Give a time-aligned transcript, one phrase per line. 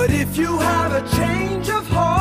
[0.00, 2.19] But if you have a change of heart,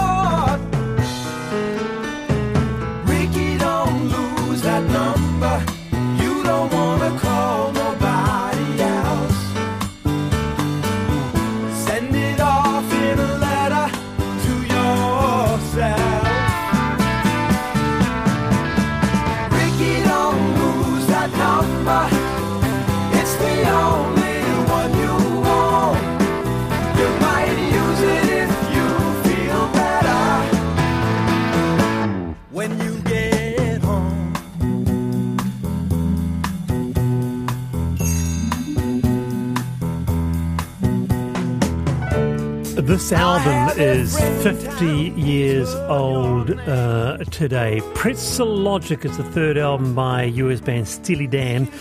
[42.89, 47.84] This album is 50 years old uh, today.
[47.93, 51.71] Pretzel Logic is the third album by US band Steely Dan.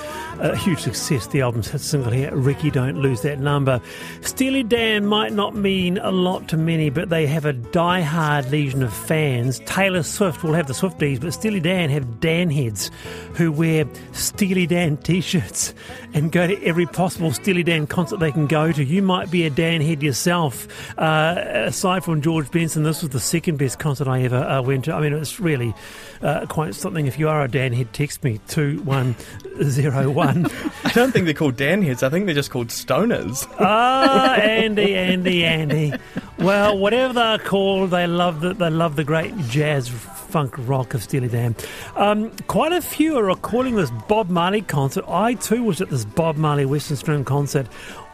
[0.41, 1.27] A huge success.
[1.27, 3.81] The album's hit single here, Rikki Don't Lose That Number.
[4.21, 8.85] Steely Dan might not mean a lot to many, but they have a die-hard legion
[8.85, 9.59] of fans.
[9.67, 12.93] Taylor Swift will have the Swifties, but Steely Dan have Dan heads
[13.35, 15.75] who wear Steely Dan t-shirts
[16.15, 18.85] and go to every possible Steely Dan concert they can go to.
[18.85, 20.69] You might be a Dan head yourself.
[20.97, 21.35] Uh,
[21.67, 24.95] aside from George Benson, this was the second best concert I ever uh, went to.
[24.95, 25.75] I mean, it's really
[26.23, 27.09] uh, quite something.
[27.09, 29.17] If you are a Dan head, text me two one
[29.65, 30.28] zero one.
[30.85, 32.03] I don't think they're called Dan heads.
[32.03, 33.47] I think they're just called stoners.
[33.59, 35.99] Ah, Andie, Andie, Andie.
[36.39, 41.03] Well, whatever they're called, they love the they love the great jazz funk rock of
[41.03, 41.57] Steely Dan.
[41.97, 45.05] Um, quite a few are recalling this Bob Marley concert.
[45.09, 47.67] I too was at this Bob Marley Western Springs concert.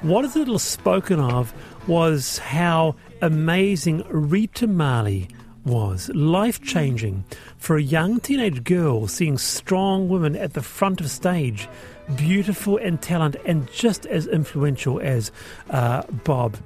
[0.02, 1.52] What is little spoken of
[1.88, 5.28] was how amazing Rita Marley
[5.64, 7.24] was life changing
[7.56, 11.68] for a young teenage girl seeing strong women at the front of stage,
[12.16, 15.30] beautiful and talented, and just as influential as
[15.70, 16.56] uh, Bob.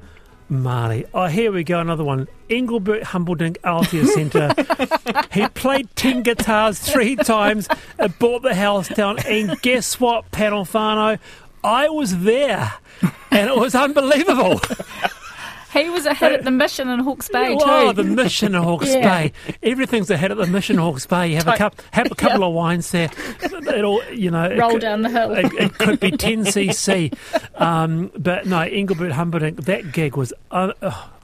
[0.50, 1.05] Marley.
[1.12, 2.27] Oh, here we go, another one.
[2.48, 5.27] Engelbert Humperdinck, Aotea Centre.
[5.31, 9.19] he played 10 guitars three times and bought the house down.
[9.27, 11.19] And guess what, Panelfano?
[11.62, 12.72] I was there,
[13.31, 14.60] and it was unbelievable.
[15.72, 17.64] He was ahead at the Mission in Hawke's Bay too.
[17.64, 19.02] Oh, the Mission in Hawke's Yeah.
[19.22, 19.32] Bay.
[19.62, 21.28] Everything's ahead at the Mission in Hawke's Bay.
[21.28, 23.10] You have a cup, have a couple of wines there.
[23.42, 25.32] It'll, you know, Roll could- down the hill.
[25.32, 27.14] It, it could be 10cc.
[27.58, 30.72] Um, but no, Engelbert Humperdinck, that gig was oh,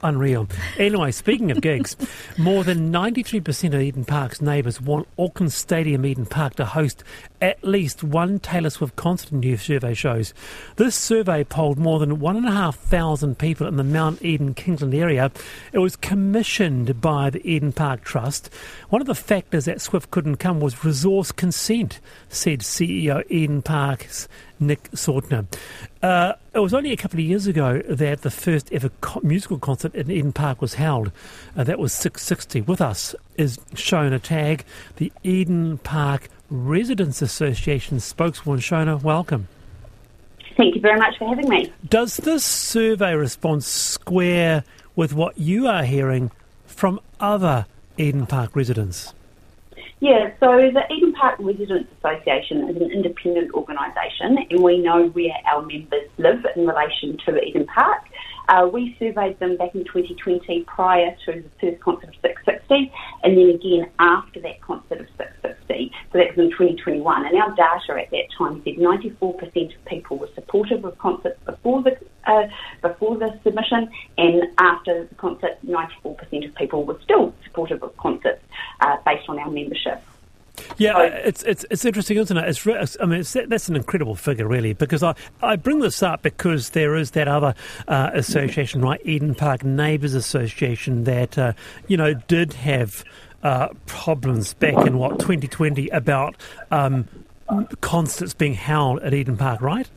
[0.04, 0.46] unreal.
[0.78, 1.96] Anyway, speaking of gigs,
[2.38, 7.02] more than 93% of Eden Park's neighbours want Auckland Stadium Eden Park to host
[7.40, 10.32] at least one Taylor Swift concert, new survey shows.
[10.76, 15.30] This survey polled more than 1,500 people in the Mount Eden Kingsland area.
[15.72, 18.50] It was commissioned by the Eden Park Trust.
[18.90, 24.28] One of the factors that Swift couldn't come was resource consent, said CEO Eden Park's
[24.60, 25.46] Nick Sautner.
[26.02, 29.58] Uh, it was only a couple of years ago that the first ever co- musical
[29.58, 31.10] concert in Eden Park was held.
[31.56, 32.66] Uh, that was Six60.
[32.66, 34.64] With us is Shona Tag,
[34.96, 38.60] the Eden Park Residents Association spokeswoman.
[38.60, 39.48] Shona, welcome.
[40.56, 41.72] Thank you very much for having me.
[41.88, 44.62] Does this survey response square
[44.94, 46.30] with what you are hearing
[46.66, 47.66] from other
[47.98, 49.14] Eden Park residents?
[50.00, 55.32] Yeah, so the Eden Park Residents Association is an independent organisation and we know where
[55.50, 58.02] our members live in relation to Eden Park.
[58.48, 62.90] Uh, we surveyed them back in 2020 prior to the first concert of Six60
[63.22, 65.90] and then again after that concert of Six60.
[66.12, 70.18] So that was in 2021 and our data at that time said 94% of people
[70.18, 72.48] were supportive of concerts before the uh,
[72.80, 78.42] before the submission and after the concert 94% of people were still supportive of concerts
[78.80, 80.02] uh, based on our membership.
[80.76, 82.48] Yeah, it's it's it's interesting, isn't it?
[82.48, 86.22] It's, I mean, it's, that's an incredible figure, really, because I, I bring this up
[86.22, 87.54] because there is that other
[87.88, 91.52] uh, association, right, Eden Park Neighbours Association, that uh,
[91.88, 93.04] you know did have
[93.42, 96.36] uh, problems back in what 2020 about
[96.70, 97.08] um,
[97.80, 99.88] concerts being held at Eden Park, right?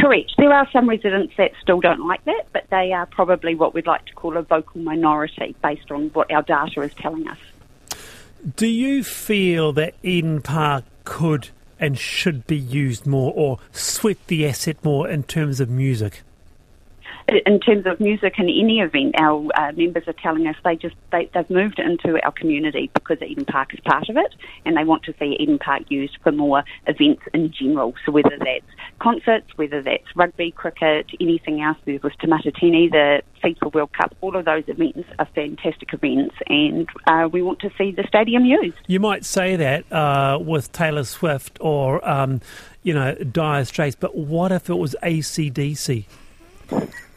[0.00, 0.32] Correct.
[0.38, 3.86] There are some residents that still don't like that, but they are probably what we'd
[3.86, 7.36] like to call a vocal minority based on what our data is telling us.
[8.56, 14.46] Do you feel that Eden Park could and should be used more, or sweat the
[14.46, 16.22] asset more in terms of music?
[17.46, 20.96] In terms of music in any event, our uh, members are telling us they just
[21.12, 24.34] they, they've moved into our community because Eden Park is part of it,
[24.64, 27.94] and they want to see Eden Park used for more events in general.
[28.04, 28.64] So whether that's
[28.98, 34.16] concerts, whether that's rugby, cricket, anything else, there was Te Matatini, the FIFA World Cup,
[34.20, 38.44] all of those events are fantastic events, and uh, we want to see the stadium
[38.44, 38.76] used.
[38.88, 42.40] You might say that uh, with Taylor Swift or, um,
[42.82, 46.06] you know, Dire Straits, but what if it was ACDC?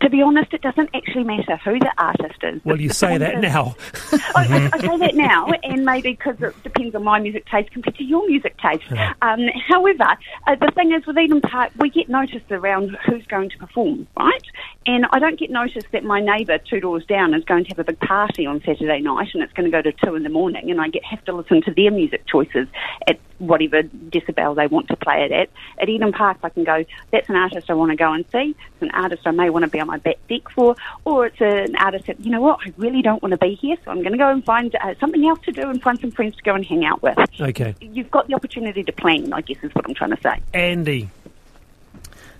[0.00, 2.64] to be honest, it doesn't actually matter who the artist is.
[2.64, 3.76] Well, you say that now.
[4.34, 7.96] I, I, say that now, and maybe because it depends on my music taste compared
[7.96, 8.84] to your music taste.
[9.22, 10.06] Um, however,
[10.46, 14.06] uh, the thing is with Eden Park, we get noticed around who's going to perform,
[14.16, 14.44] right?
[14.86, 17.78] And I don't get noticed that my neighbour two doors down is going to have
[17.78, 20.28] a big party on Saturday night, and it's going to go to two in the
[20.28, 22.68] morning, and I get have to listen to their music choices
[23.06, 25.50] at whatever decibel they want to play it at.
[25.78, 28.54] At Eden Park, I can go, that's an artist I want to go and see.
[28.74, 31.40] It's an artist I may want to be on my back deck for, or it's
[31.40, 33.98] an artist that, you know what, I really don't want to be here, so I'm
[33.98, 36.42] going to go and find uh, something else to do and find some friends to
[36.42, 37.18] go and hang out with.
[37.40, 37.74] Okay.
[37.80, 40.40] You've got the opportunity to plan, I guess is what I'm trying to say.
[40.54, 41.08] Andie.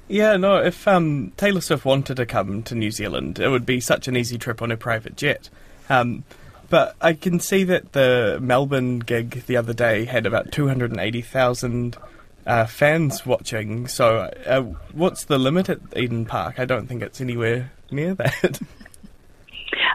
[0.08, 3.80] Yeah, no, if um, Taylor Swift wanted to come to New Zealand, it would be
[3.80, 5.50] such an easy trip on a private jet.
[5.88, 6.24] Um,
[6.68, 11.96] but I can see that the Melbourne gig the other day had about 280,000
[12.46, 13.86] uh, fans watching.
[13.88, 14.62] So, uh,
[14.92, 16.58] what's the limit at Eden Park?
[16.58, 18.60] I don't think it's anywhere near that.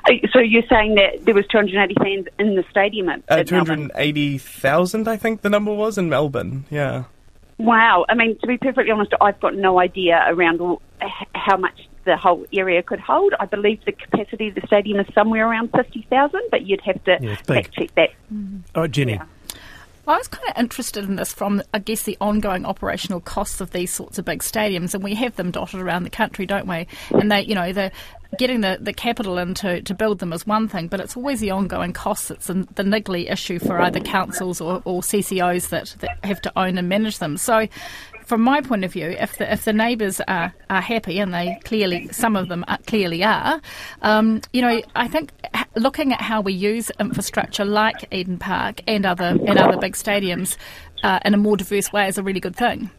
[0.07, 3.51] Uh, So you're saying that there was 280 fans in the stadium at, Uh, at
[3.51, 3.89] Melbourne?
[3.89, 6.65] 280,000, I think the number was in Melbourne.
[6.69, 7.03] Yeah.
[7.57, 8.05] Wow.
[8.09, 10.81] I mean, to be perfectly honest, I've got no idea around all,
[11.35, 13.35] how much the whole area could hold.
[13.39, 17.17] I believe the capacity of the stadium is somewhere around 50,000, but you'd have to
[17.21, 18.09] Yeah, fact check that.
[18.73, 19.11] All right, Jenni.
[19.17, 19.25] Yeah.
[20.11, 23.71] I was kind of interested in this from, I guess, the ongoing operational costs of
[23.71, 26.87] these sorts of big stadiums, and we have them dotted around the country, don't we?
[27.11, 27.91] And they, you know, the
[28.37, 31.39] getting the, the capital in to, to build them is one thing, but it's always
[31.39, 36.17] the ongoing costs that's the, niggly issue for either councils or, or CCOs that, that
[36.23, 37.37] have to own and manage them.
[37.37, 37.67] So,
[38.31, 41.59] from my point of view, if the if the neighbours are, are happy, and they
[41.65, 43.59] clearly some of them are, clearly are,
[44.03, 45.33] um, you know, I think
[45.75, 50.55] looking at how we use infrastructure like Eden Park and other and other big stadiums
[51.03, 52.89] uh, in a more diverse way is a really good thing.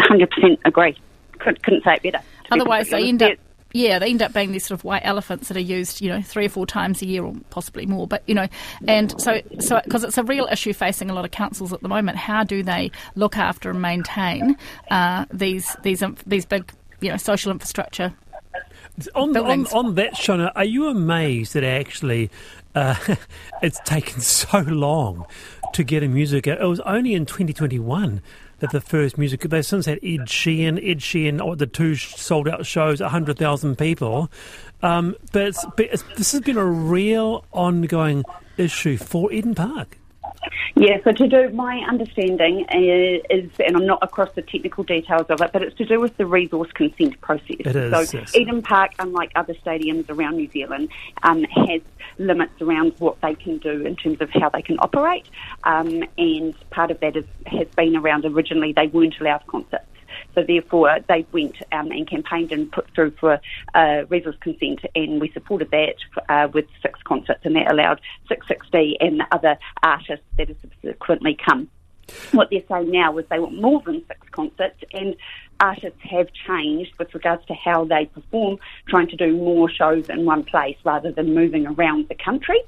[0.00, 0.98] 100% agree.
[1.38, 2.18] Couldn't, couldn't say it better.
[2.18, 3.38] be Otherwise, they end up.
[3.72, 6.22] Yeah, they end up being these sort of white elephants that are used, you know,
[6.22, 8.06] three or four times a year, or possibly more.
[8.06, 8.48] But you know,
[8.86, 11.88] and so so because it's a real issue facing a lot of councils at the
[11.88, 12.18] moment.
[12.18, 14.56] How do they look after and maintain
[14.90, 16.70] uh, these these these big,
[17.00, 18.12] you know, social infrastructure?
[19.14, 22.30] On, on, on that, Shona, are you amazed that actually
[22.74, 22.94] uh,
[23.62, 25.24] it's taken so long
[25.72, 26.46] to get a music?
[26.46, 28.20] It was only in 2021
[28.62, 29.42] that the first music.
[29.42, 34.30] They've since had Ed Sheeran, Ed Sheeran, the two sold out shows, 100,000 people.
[34.82, 38.24] Um, but, it's, but it's, this has been a real ongoing
[38.56, 39.98] issue for Eden Park.
[40.74, 45.26] Yeah, so to do, my understanding is, is, and I'm not across the technical details
[45.28, 47.56] of it, but it's to do with the resource consent process.
[47.60, 48.34] It is, So yes.
[48.34, 50.88] Eden Park, unlike other stadiums around New Zealand,
[51.22, 51.82] um, has
[52.18, 55.26] limits around what they can do in terms of how they can operate,
[55.64, 59.84] um, and part of that is, has been around originally they weren't allowed concerts.
[60.34, 63.40] So therefore, they went um, and campaigned and put through for
[63.74, 64.02] uh,
[64.40, 65.96] consent, and we supported that
[66.28, 68.00] uh, with six concerts, and that allowed
[68.30, 71.68] Six60 and other artists that have subsequently come.
[72.32, 75.14] What they're saying now is they want more than six concerts, and
[75.60, 78.58] artists have changed with regards to how they perform,
[78.88, 82.60] trying to do more shows in one place rather than moving around the country.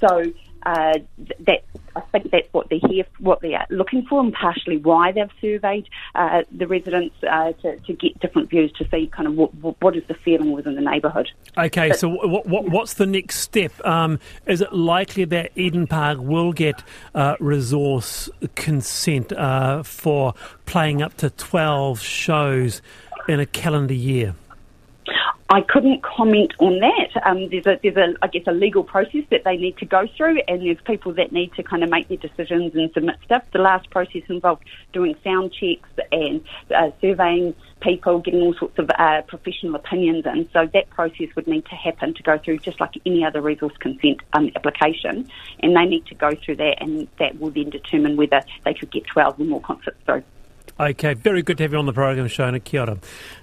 [0.00, 0.32] So
[0.64, 0.98] uh,
[1.40, 1.64] that
[1.96, 5.88] I think that's what they're here, what they're looking for, and partially why they've surveyed
[6.14, 9.50] uh, the residents uh, to, to get different views to see kind of what,
[9.80, 11.28] what, is the feeling within the neighbourhood.
[11.56, 13.72] Okay, so what, what, what's the next step?
[13.84, 16.82] Um, is it likely that Eden Park will get
[17.14, 20.34] uh, resource consent uh, for
[20.66, 22.82] playing up to 12 shows
[23.28, 24.34] in a calendar year?
[25.50, 27.26] I couldn't comment on that.
[27.26, 30.06] Um, there's a, there's a, I guess, a legal process that they need to go
[30.14, 33.44] through, and there's people that need to kind of make their decisions and submit stuff.
[33.52, 38.90] The last process involved doing sound checks and uh, surveying people, getting all sorts of
[38.98, 40.50] uh, professional opinions in.
[40.52, 43.76] So that process would need to happen to go through, just like any other resource
[43.78, 48.16] consent um, application, and they need to go through that, and that will then determine
[48.16, 50.24] whether they could get 12 or more concerts through.
[50.80, 52.62] Okay, very good to have you on the program, Shona.
[52.62, 52.98] Kia ora.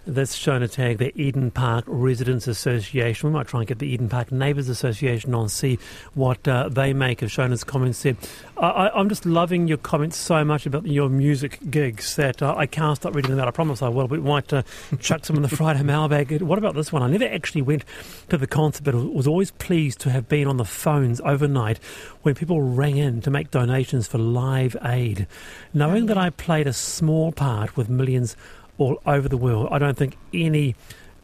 [0.07, 3.27] That's Shona Tag, the Eden Park Residents Association.
[3.27, 5.77] We might try and get the Eden Park Neighbours Association on, see
[6.13, 8.15] what uh, they make of Shona's comments there.
[8.55, 12.55] I, I, I'm just loving your comments so much about your music gigs that uh,
[12.55, 13.49] I can't stop reading them out.
[13.49, 14.61] I promise I will, but we might uh,
[14.99, 16.41] chuck some in the Friday mailbag.
[16.41, 17.03] What about this one?
[17.03, 17.83] I never actually went
[18.29, 21.79] to the concert, but was always pleased to have been on the phones overnight
[22.21, 25.27] when people rang in to make donations for Live Aid.
[25.73, 28.35] Knowing that I played a small part with millions
[28.77, 30.75] all over the world, I don't think any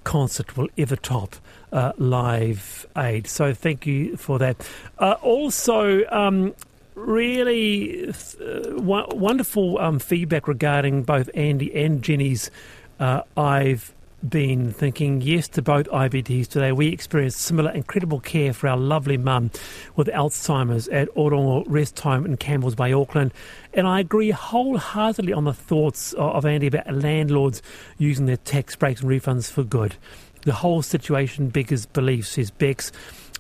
[0.04, 1.36] concert will ever top
[1.72, 3.28] uh, Live Aid.
[3.28, 4.68] So thank you for that.
[4.98, 6.54] Uh, also, um,
[6.96, 12.52] really uh, w- wonderful um, feedback regarding both Andie and Jenni's
[13.00, 13.94] uh, I've
[14.28, 16.72] been thinking yes to both IBTs today.
[16.72, 19.52] We experienced similar incredible care for our lovely mum
[19.96, 23.34] with Alzheimer's at Orongo Rest Home in Campbell's Bay, Auckland.
[23.74, 27.62] And I agree wholeheartedly on the thoughts of Andie about landlords
[27.98, 29.96] using their tax breaks and refunds for good.
[30.44, 32.92] The whole situation beggars belief, says Bex.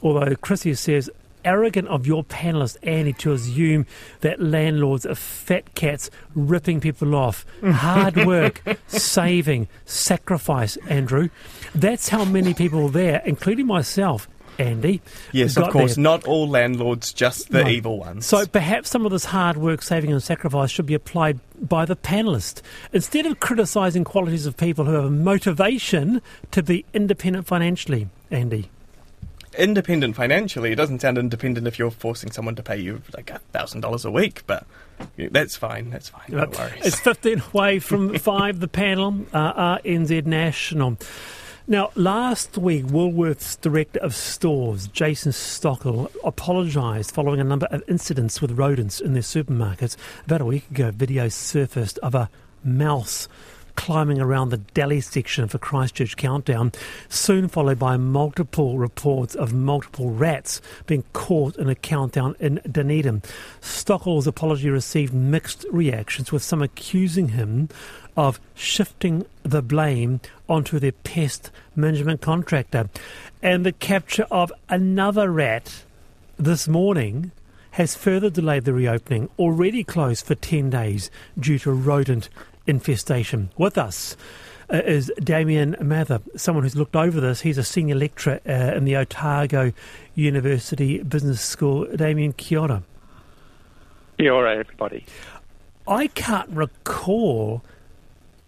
[0.03, 1.09] Although Chrissy says
[1.45, 3.85] arrogant of your panelist, Andie, to assume
[4.21, 7.45] that landlords are fat cats ripping people off.
[7.63, 11.29] Hard work, saving, sacrifice, Andrew.
[11.75, 14.27] That's how many people there, including myself,
[14.59, 15.01] Andie.
[15.31, 16.03] Yes, of course, there.
[16.03, 17.69] not all landlords, just the No.
[17.69, 18.25] evil ones.
[18.25, 21.95] So perhaps some of this hard work, saving, and sacrifice should be applied by the
[21.95, 26.21] panelist instead of criticising qualities of people who have a motivation
[26.51, 28.07] to be independent financially.
[28.29, 28.69] Andie.
[29.57, 33.39] Independent financially, it doesn't sound independent if you're forcing someone to pay you like a
[33.51, 34.65] thousand dollars a week, but
[35.17, 35.89] that's fine.
[35.89, 36.23] That's fine.
[36.29, 36.85] No worries.
[36.85, 40.97] It's 15 away from 5, the panel, uh, RNZ National.
[41.67, 48.41] Now, last week, Woolworths Director of Stores, Jason Stockill, apologised following a number of incidents
[48.41, 49.95] with rodents in their supermarkets.
[50.25, 52.29] About a week ago, video surfaced of a
[52.63, 53.27] mouse
[53.81, 56.71] climbing around the deli section for Christchurch Countdown,
[57.09, 63.23] soon followed by multiple reports of multiple rats being caught in a countdown in Dunedin.
[63.59, 67.69] Stockill's apology received mixed reactions, with some accusing him
[68.15, 72.87] of shifting the blame onto their pest management contractor.
[73.41, 75.85] And the capture of another rat
[76.37, 77.31] this morning
[77.71, 81.09] has further delayed the reopening, already closed for 10 days
[81.39, 82.29] due to rodent
[82.71, 83.51] infestation.
[83.57, 84.17] With us
[84.73, 87.41] uh, is Damien Mather, someone who's looked over this.
[87.41, 89.73] He's a senior lecturer uh, in the Otago
[90.15, 91.85] University Business School.
[91.95, 92.83] Damien, kia ora.
[94.19, 95.05] All right, everybody.
[95.87, 97.63] I can't recall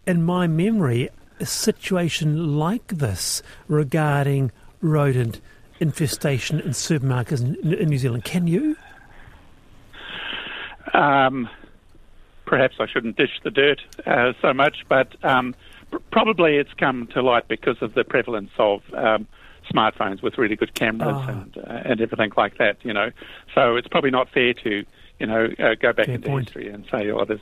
[0.08, 4.52] in my memory a situation like this regarding
[4.82, 5.42] rodent
[5.80, 8.24] infestation in supermarkets in, in New Zealand.
[8.24, 8.78] Can you?
[10.94, 11.50] Um,
[12.46, 15.56] perhaps I shouldn't dish the dirt uh, so much, but um,
[15.92, 19.28] pr- probably it's come to light because of the prevalence of um,
[19.74, 21.30] smartphones with really good cameras Ah.
[21.30, 22.78] and uh, and everything like that.
[22.84, 23.12] You know,
[23.56, 24.84] so it's probably not fair to
[25.20, 26.46] you know uh, go back Fair into point.
[26.48, 27.40] history and say, oh, there's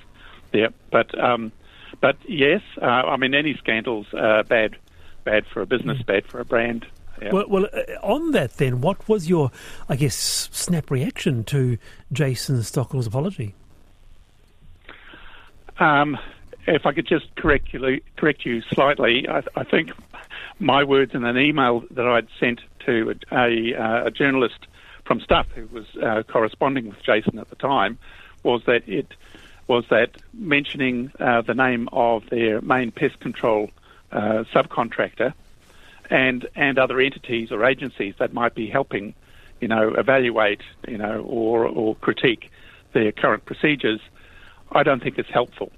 [0.53, 1.51] yeah, but um,
[1.99, 4.75] but yes, uh, I mean any scandals are bad,
[5.23, 6.85] bad for a business, bad for a brand.
[7.21, 7.31] Yeah.
[7.33, 9.51] Well, well uh, on that then, what was your,
[9.87, 10.15] I guess,
[10.51, 11.77] snap reaction to
[12.11, 13.53] Jason Stockill's apology?
[15.81, 16.15] Um,
[16.67, 19.91] if I could just correct you, correct you slightly, I, I think
[20.59, 24.67] my words in an email that I'd sent to a, a, uh, a journalist
[25.05, 27.97] from Stuff who was uh, corresponding with Jason at the time
[28.43, 29.07] was that it
[29.67, 33.71] was that mentioning uh, the name of their main pest control
[34.11, 35.33] uh, subcontractor
[36.11, 39.15] and and other entities or agencies that might be helping,
[39.59, 42.51] you know, evaluate, you know, or or critique
[42.93, 44.01] their current procedures.
[44.71, 45.71] I don't think it's helpful.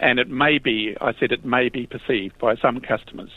[0.00, 3.30] And it may be, I said, it may be perceived by some customers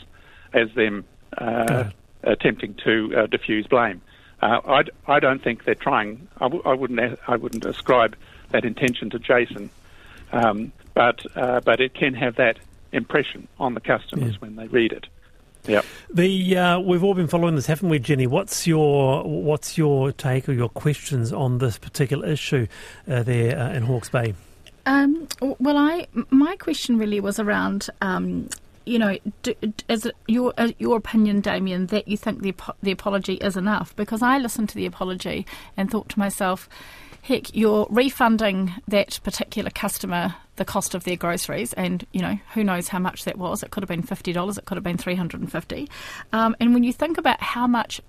[0.52, 1.04] as them
[1.36, 1.92] uh, Good.
[2.24, 4.00] attempting to uh, diffuse blame.
[4.42, 4.82] Uh, I,
[5.16, 6.26] I don't think they're trying.
[6.38, 7.18] I, w- I wouldn't.
[7.26, 8.16] I wouldn't ascribe
[8.50, 9.68] that intention to Jason,
[10.32, 12.58] um, but uh, but it can have that
[12.92, 14.38] impression on the customers Yeah.
[14.38, 15.06] when they read it.
[15.66, 15.84] Yep.
[16.14, 18.28] The uh, we've all been following this, haven't we, Jenni?
[18.28, 22.68] What's your what's your take or your questions on this particular issue
[23.10, 24.34] uh, there uh, in Hawke's Bay?
[24.88, 28.48] Um, well, I my question really was around, um,
[28.86, 29.54] you know, do,
[29.86, 33.94] is it your uh, your opinion, Damien, that you think the the apology is enough?
[33.96, 36.70] Because I listened to the apology and thought to myself,
[37.20, 42.64] heck, you're refunding that particular customer the cost of their groceries, and you know who
[42.64, 43.62] knows how much that was.
[43.62, 44.56] It could have been fifty dollars.
[44.56, 45.90] It could have been three hundred and fifty.
[46.32, 48.00] Um, and when you think about how much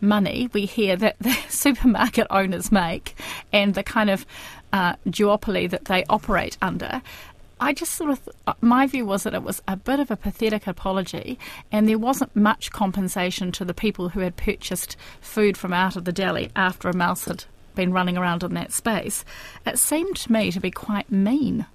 [0.00, 3.16] money we hear that the supermarket owners make
[3.52, 4.26] and the kind of
[4.72, 7.02] uh, duopoly that they operate under.
[7.60, 10.16] I just sort of, uh, my view was that it was a bit of a
[10.16, 11.38] pathetic apology,
[11.72, 16.04] and there wasn't much compensation to the people who had purchased food from out of
[16.04, 17.44] the deli after a mouse had
[17.74, 19.24] been running around in that space.
[19.66, 21.66] It seemed to me to be quite mean.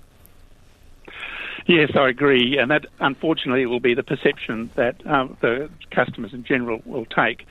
[1.65, 6.43] Yes, I agree, and that unfortunately will be the perception that um, the customers in
[6.43, 7.45] general will take.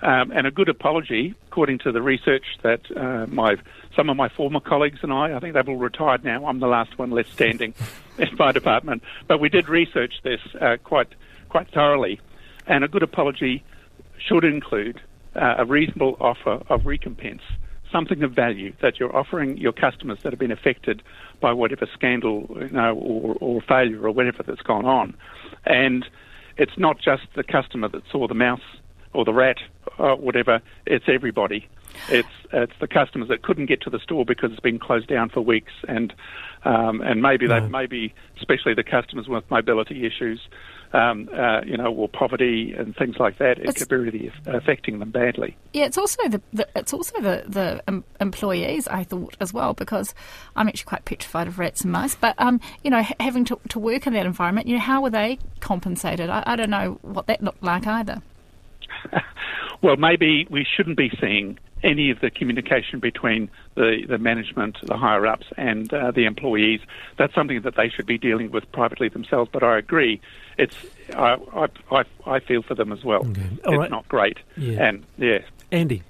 [0.00, 3.56] Um, and a good apology, according to the research that uh, my
[3.96, 6.46] some of my former colleagues and I, I think they've all retired now.
[6.46, 7.74] I'm the last one left standing
[8.18, 11.08] in my department, but we did research this uh, quite
[11.48, 12.20] quite thoroughly.
[12.66, 13.64] And a good apology
[14.18, 15.00] should include
[15.34, 17.42] uh, a reasonable offer of recompense,
[17.90, 21.02] something of value that you're offering your customers that have been affected
[21.40, 25.16] by whatever scandal, you know, or, or failure or whatever that's gone on.
[25.64, 26.06] And
[26.56, 28.60] it's not just the customer that saw the mouse
[29.12, 29.56] or the rat
[29.98, 30.60] or whatever.
[30.86, 31.66] It's everybody.
[32.10, 35.30] It's it's the customers that couldn't get to the store because it's been closed down
[35.30, 36.12] for weeks, and
[36.64, 37.60] um, and maybe Yeah.
[37.60, 40.40] they maybe especially the customers with mobility issues,
[40.92, 43.58] um, uh, you know, or poverty and things like that.
[43.58, 45.56] It It's- could be really aff- affecting them badly.
[45.72, 49.74] Yeah, it's also the, the it's also the the um, employees I thought as well
[49.74, 50.14] because
[50.54, 52.14] I'm actually quite petrified of rats and mice.
[52.14, 55.00] But um, you know, ha- having to, to work in that environment, you know, how
[55.02, 56.30] were they compensated?
[56.30, 58.22] I, I don't know what that looked like either.
[59.80, 64.96] Well, maybe we shouldn't be seeing any of the communication between the, the management, the
[64.96, 66.80] higher ups, and uh, the employees.
[67.16, 69.48] That's something that they should be dealing with privately themselves.
[69.52, 70.20] But I agree,
[70.56, 70.76] it's
[71.14, 73.20] I I, I, I feel for them as well.
[73.20, 73.42] Okay.
[73.52, 73.90] It's right.
[73.90, 74.88] not great, Yeah.
[74.88, 75.38] and yeah.
[75.70, 76.02] Andy.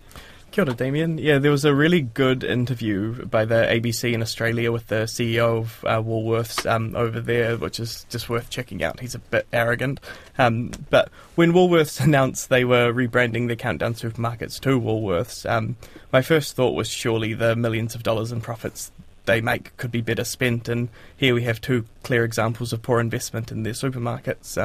[0.59, 1.19] Kia ora, Damien.
[1.19, 5.59] Yeah, there was a really good interview by the ABC in Australia with the CEO
[5.59, 8.99] of uh, Woolworths um, over there, which is just worth checking out.
[8.99, 10.01] He's a bit arrogant.
[10.37, 15.77] Um, but when Woolworths announced they were rebranding their Countdown supermarkets to Woolworths, um,
[16.13, 18.91] my first thought was surely the millions of dollars in profits
[19.27, 20.69] they make could be better spent.
[20.69, 24.61] And here we have two clear examples of poor investment in their supermarkets.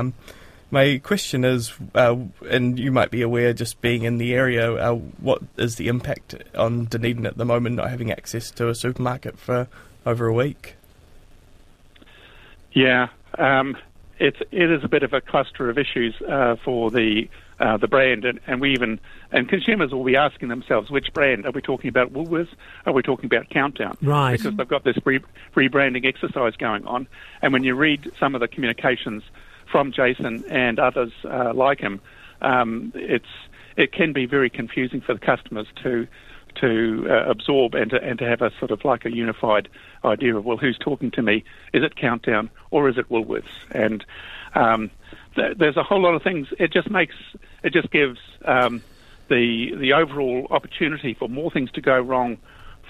[0.73, 2.15] My question is, uh,
[2.49, 6.33] and you might be aware, just being in the area, uh, what is the impact
[6.55, 9.67] on Dunedin at the moment, not having access to a supermarket for
[10.03, 10.73] over a week?
[12.71, 13.77] Yeah, um,
[14.17, 17.87] it's it is a bit of a cluster of issues uh, for the uh, the
[17.87, 18.99] brand, and, and we even
[19.31, 22.11] and consumers will be asking themselves which brand are we talking about?
[22.11, 22.49] Woolworths?
[22.87, 23.95] Are we talking about Countdown?
[24.01, 24.39] Right.
[24.39, 25.21] Because they've got this re-
[25.55, 27.07] rebranding exercise going on,
[27.43, 29.21] and when you read some of the communications
[29.73, 31.99] from Jason and others uh, like him,
[32.43, 33.25] um, it's
[33.75, 36.07] it can be very confusing for the customers to
[36.61, 39.67] to uh, absorb and to, and to have a sort of like a unified
[40.05, 41.43] idea of well who's talking to me?
[41.73, 43.45] Is it countdown or is it Woolworths?
[43.71, 44.05] And
[44.53, 44.91] um,
[45.33, 46.49] th- there's a whole lot of things.
[46.59, 47.15] It just makes
[47.63, 48.83] it just gives um,
[49.27, 52.37] the the overall opportunity for more things to go wrong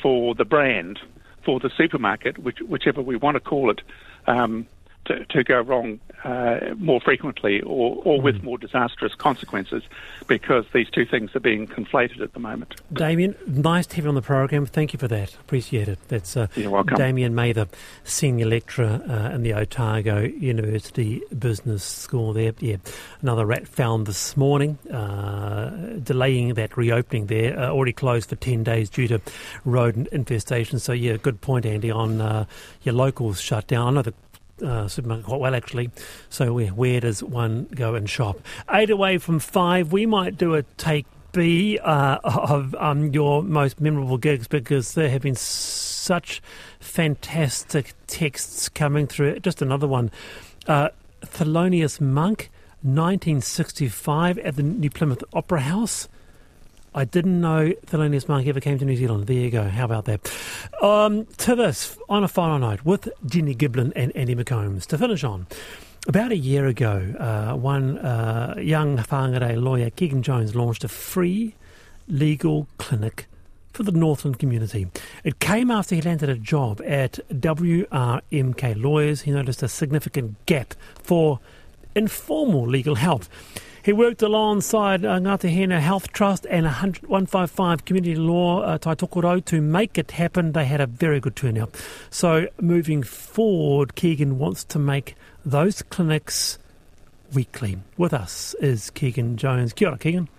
[0.02, 1.00] for the brand
[1.46, 3.82] for the supermarket which, whichever we want to call it
[4.28, 4.68] um,
[5.06, 9.84] to, to go wrong uh, more frequently or, or with more disastrous consequences
[10.28, 12.76] because these two things are being conflated at the moment.
[12.94, 14.66] Damien, nice to have you on the program.
[14.66, 15.34] Thank you for that.
[15.36, 16.00] Appreciate it.
[16.08, 16.96] That's uh, You're welcome.
[16.96, 17.68] Damien Mather,
[18.04, 22.34] senior lecturer uh, in the Otago University Business School.
[22.34, 22.78] There, yeah,
[23.22, 27.60] another rat found this morning, uh, delaying that reopening there.
[27.60, 29.22] Uh, already closed for ten days due to
[29.66, 30.80] rodent infestation.
[30.80, 31.92] So yeah, good point, Andie.
[31.92, 32.46] On uh,
[32.84, 33.90] your locals shut down.
[33.90, 34.14] I know the
[34.62, 35.90] uh, supermarket quite well actually.
[36.30, 38.40] So where, where does one go and shop?
[38.72, 39.92] Eight away from five.
[39.92, 45.10] We might do a take B uh, of um, your most memorable gigs because there
[45.10, 46.42] have been such
[46.80, 49.40] fantastic texts coming through.
[49.40, 50.12] Just another one.
[50.68, 50.90] Uh,
[51.26, 52.50] Thelonious Monk,
[52.82, 56.08] 1965 at the New Plymouth Opera House.
[56.96, 59.26] I didn't know Thelonious Monk ever came to New Zealand.
[59.26, 59.64] There you go.
[59.64, 60.32] How about that?
[60.82, 64.86] Um, to this, on a final note, with Jenni Giblin and Andie McCombs.
[64.88, 65.48] To finish on,
[66.08, 71.56] about a year ago, uh, one uh, young whāngarei lawyer, Keegan Jones, launched a free
[72.08, 73.26] legal clinic
[73.72, 74.88] for the Northland community.
[75.24, 79.22] It came after he landed a job at WRMK Lawyers.
[79.22, 81.40] He noticed a significant gap for
[81.96, 83.26] informal legal help.
[83.84, 89.44] He worked alongside uh, Ngāti Hina Health Trust and 100 155 Community Law uh, Taitokerau
[89.44, 90.54] to make it happen.
[90.54, 91.76] They had a very good turnout.
[92.10, 95.16] So moving forward, Keegan wants to make
[95.46, 96.58] those clinics
[97.34, 97.78] weekly.
[97.98, 99.74] With us is Keegan Jones.
[99.74, 100.30] Kia ora, Keegan.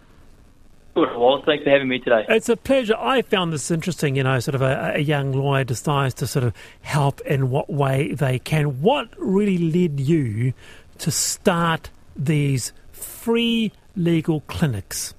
[0.95, 1.45] Good, Wallace.
[1.45, 2.25] Thanks for having me today.
[2.31, 2.97] It's a pleasure.
[2.97, 6.47] I found this interesting, you know, sort of a, a young lawyer decides to sort
[6.47, 8.81] of help in what way they can.
[8.81, 10.55] What really led you
[10.97, 12.73] to start these
[13.25, 15.15] free legal clinics?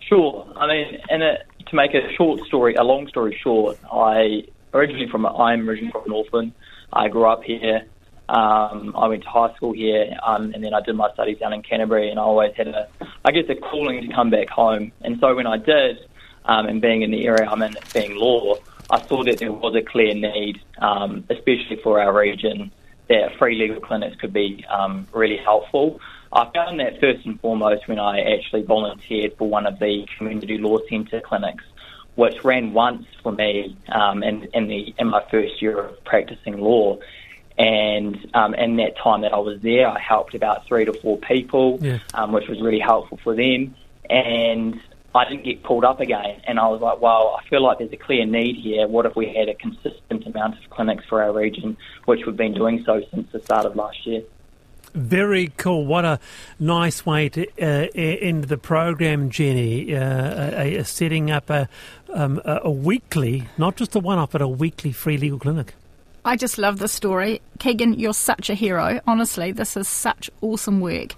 [0.00, 0.52] Sure.
[0.56, 1.22] I mean, and
[1.66, 6.02] to make a short story, a long story short, I originally from I'm originally from
[6.08, 6.52] Northland.
[6.92, 7.86] I grew up here.
[8.28, 11.52] Um, I went to high school here, um, and then I did my studies down
[11.52, 12.10] in Canterbury.
[12.10, 12.88] And I always had a,
[13.24, 14.90] I guess, a calling to come back home.
[15.02, 15.98] And so when I did,
[16.46, 18.56] um, and being in the area I'm in, being law,
[18.90, 22.72] I saw that there was a clear need, um, especially for our region,
[23.08, 26.00] that free legal clinics could be um, really helpful.
[26.34, 30.58] I found that first and foremost when I actually volunteered for one of the community
[30.58, 31.62] law centre clinics,
[32.16, 36.58] which ran once for me um, in, in, the, in my first year of practicing
[36.58, 36.98] law.
[37.56, 41.18] And um, in that time that I was there, I helped about three to four
[41.18, 41.98] people, Yeah.
[42.12, 43.76] um, which was really helpful for them.
[44.10, 44.80] And
[45.14, 46.42] I didn't get pulled up again.
[46.48, 48.88] And I was like, well, I feel like there's a clear need here.
[48.88, 52.54] What if we had a consistent amount of clinics for our region, which we've been
[52.54, 54.22] doing so since the start of last year?
[54.94, 55.84] Very cool.
[55.84, 56.20] What a
[56.60, 59.92] nice way to uh, end the program, Jenni.
[59.92, 61.68] Uh, a, a setting up a,
[62.12, 65.74] um, a, weekly, not just a one-off, but a weekly free legal clinic.
[66.24, 67.42] I just love the story.
[67.58, 69.00] Keegan, you're such a hero.
[69.04, 71.14] Honestly, this is such awesome work.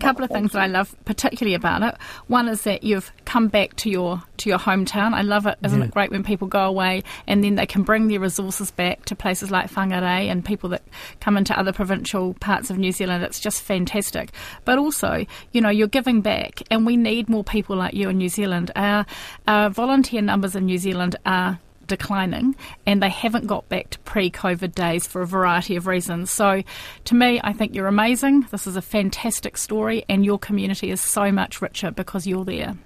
[0.00, 1.94] A couple of things that I love particularly about it.
[2.26, 5.12] One is that you've come back to your to your hometown.
[5.12, 5.58] I love it.
[5.62, 5.84] Isn't Yeah.
[5.84, 9.14] it great when people go away and then they can bring their resources back to
[9.14, 10.82] places like Whangarei and people that
[11.20, 13.22] come into other provincial parts of New Zealand.
[13.22, 14.30] It's just fantastic.
[14.64, 18.16] But also, you know, you're giving back and we need more people like you in
[18.16, 18.70] New Zealand.
[18.74, 19.04] Our,
[19.46, 21.58] our volunteer numbers in New Zealand are
[21.90, 26.30] declining and they haven't got back to pre COVID days for a variety of reasons.
[26.30, 26.62] So,
[27.04, 28.46] to me, I think you're amazing.
[28.50, 32.76] This is a fantastic story, and your community is so much richer because you're there.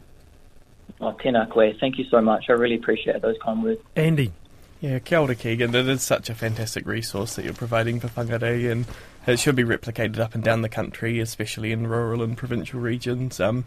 [1.00, 1.72] Oh, tēnā koe.
[1.78, 2.46] Thank you so much.
[2.48, 3.80] I really appreciate those kind words.
[3.94, 4.32] Andie.
[4.80, 5.72] Yeah, kia ora, Keegan.
[5.72, 8.86] That is such a fantastic resource that you're providing for Whangarei, and
[9.26, 13.40] it should be replicated up and down the country, especially in rural and provincial regions.
[13.40, 13.64] Um,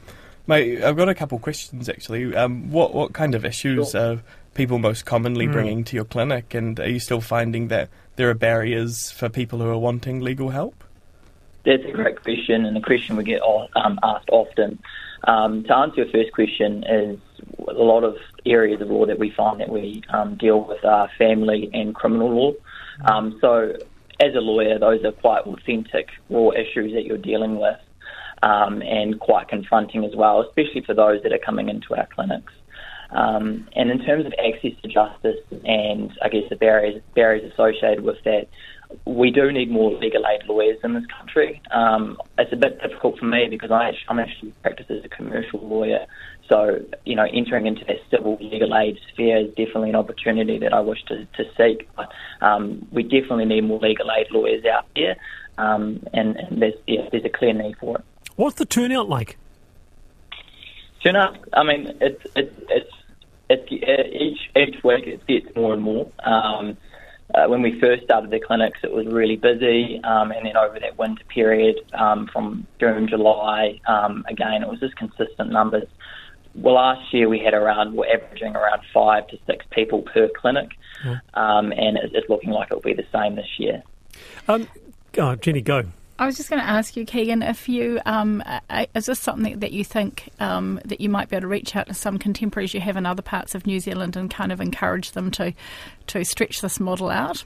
[0.48, 2.36] mate, I've got a couple questions actually.
[2.36, 4.22] Um, what what kind of issues are
[4.54, 5.52] people most commonly Mm.
[5.52, 9.60] bringing to your clinic, and are you still finding that there are barriers for people
[9.60, 10.84] who are wanting legal help?
[11.64, 13.42] That's a great question, and a question we get
[13.76, 14.80] um, asked often.
[15.26, 17.20] Um, to answer your first question, is
[17.68, 21.10] a lot of areas of law that we find that we um, deal with are
[21.18, 22.54] family and criminal law.
[23.06, 23.74] Um, so,
[24.20, 27.78] as a lawyer, those are quite authentic, raw issues that you're dealing with,
[28.44, 32.54] um, and quite confronting as well, especially for those that are coming into our clinics.
[33.12, 38.04] Um, and in terms of access to justice and I guess the barriers barriers associated
[38.04, 38.48] with that,
[39.06, 41.62] we do need more legal aid lawyers in this country.
[41.72, 45.10] Um, it's a bit difficult for me because I actually, I'm actually practice as a
[45.10, 46.06] commercial lawyer.
[46.50, 50.74] So, you know, entering into that civil legal aid sphere is definitely an opportunity that
[50.74, 51.90] I wish to, to seek.
[51.96, 55.18] But um, we definitely need more legal aid lawyers out there,
[55.58, 58.06] um, and, and there's, yeah, there's a clear need for it.
[58.38, 59.38] What's the turnout like?
[61.04, 61.34] Know?
[61.54, 62.92] I mean, it's it's it's
[63.50, 66.12] it's uh, each each week it gets more and more.
[66.24, 66.78] Um,
[67.34, 70.80] uh, when we first started the clinics, it was really busy, um, and then over
[70.80, 75.88] that winter period, um, from June, July, um, again, it was just consistent numbers.
[76.56, 80.72] Well, last year we had around, we're averaging around five to six people per clinic,
[81.34, 83.84] um, and it's, it's looking like it'll be the same this year.
[84.48, 84.68] Um,
[85.18, 85.84] oh, Jenni, go.
[86.20, 88.44] I was just going to ask you, Keegan, if you um,
[88.96, 91.88] is this something that you think um, that you might be able to reach out
[91.88, 95.12] to some contemporaries you have in other parts of New Zealand and kind of encourage
[95.12, 95.54] them to
[96.08, 97.44] to stretch this model out?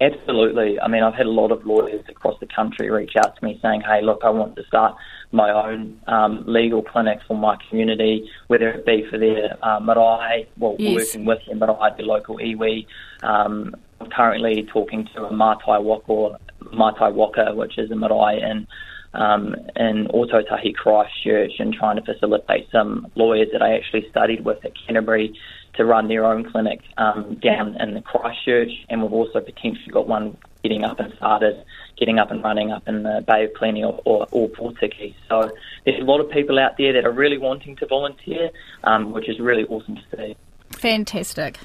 [0.00, 0.80] Absolutely.
[0.80, 3.58] I mean, I've had a lot of lawyers across the country reach out to me
[3.62, 4.96] saying, hey, look, I want to start
[5.30, 10.48] my own um, legal clinic for my community, whether it be for their uh, marae,
[10.58, 11.14] well, Yes.
[11.14, 12.86] working with their marae, their local iwi.
[13.22, 18.66] Um, I'm currently talking to a Mātai Waka, Mātai Waka, which is a marae in,
[19.14, 24.62] um, in Ōtautahi Christchurch, and trying to facilitate some lawyers that I actually studied with
[24.64, 25.38] at Canterbury
[25.76, 30.06] to run their own clinic um, down in the Christchurch, and we've also potentially got
[30.06, 31.64] one getting up and started,
[31.98, 35.14] getting up and running up in the Bay of Plenty or, or, or Portuguese.
[35.30, 35.50] So
[35.84, 38.50] there's a lot of people out there that are really wanting to volunteer,
[38.84, 40.36] um, which is really awesome to see.
[40.72, 41.58] Fantastic.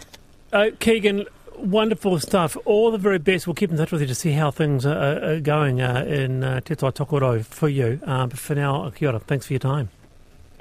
[0.51, 1.25] Uh, Keegan,
[1.59, 2.57] wonderful stuff.
[2.65, 3.47] All the very best.
[3.47, 6.03] We'll keep in touch with you to see how things are, are- are going uh,
[6.07, 7.99] in uh, Te Tai Tokerau for you.
[8.05, 9.19] Uh, but for now, kia ora.
[9.19, 9.89] Thanks for your time.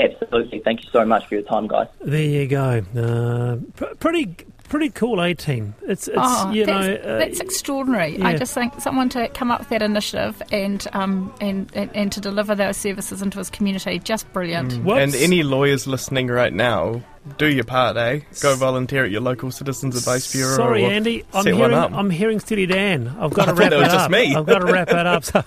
[0.01, 0.61] Absolutely.
[0.61, 1.89] Thank you so much for your time, guys.
[2.01, 2.83] There you go.
[2.97, 4.27] Uh, pr- pretty,
[4.69, 5.75] pretty cool A team.
[5.83, 8.23] It's, it's oh, you that's, know, uh, that's extraordinary.
[8.23, 12.13] I just think someone to come up with that initiative and um, and, and and
[12.13, 14.85] to deliver those services into his community, just brilliant.
[14.85, 17.03] what's- And any lawyers listening right now,
[17.37, 18.21] do your part, eh?
[18.41, 20.57] Go volunteer at your local Citizens Advice Bureau.
[20.57, 21.25] Sorry, or Andie.
[21.33, 21.93] I'm hearing, one up.
[21.93, 23.09] I'm hearing Steely Dan.
[23.09, 24.11] I've got to thought wrap that it was just up.
[24.11, 24.35] me.
[24.35, 25.25] I've got to wrap it up.
[25.25, 25.45] So-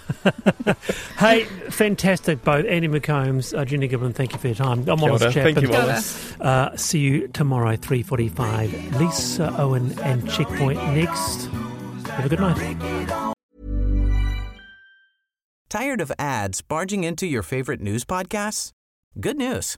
[1.17, 4.13] hey, fantastic, both Andie McCombs, uh, Jenni Giblin.
[4.13, 4.79] Thank you for your time.
[4.87, 5.31] I'm Kia Wallace ora.
[5.33, 5.55] Chapman.
[5.55, 6.39] Thank you, Wallace.
[6.39, 8.99] Uh, see you tomorrow, 3.45.
[8.99, 11.45] Lisa Owen and Checkpoint next.
[12.09, 13.33] Have a good night.
[15.69, 18.73] Tired of ads barging into your favorite news podcasts?
[19.19, 19.77] Good news.